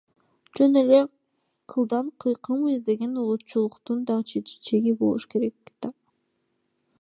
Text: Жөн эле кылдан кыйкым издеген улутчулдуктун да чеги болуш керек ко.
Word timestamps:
Жөн 0.55 0.71
эле 0.81 1.01
кылдан 1.69 2.05
кыйкым 2.21 2.59
издеген 2.73 3.13
улутчулдуктун 3.21 3.99
да 4.07 4.15
чеги 4.65 4.93
болуш 5.01 5.23
керек 5.31 5.55
ко. 5.83 5.89